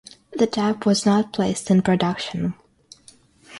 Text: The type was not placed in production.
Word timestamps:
The 0.31 0.47
type 0.47 0.83
was 0.87 1.05
not 1.05 1.31
placed 1.31 1.69
in 1.69 1.83
production. 1.83 2.55